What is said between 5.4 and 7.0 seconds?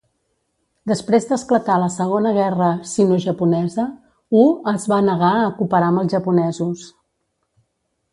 a cooperar amb els japonesos.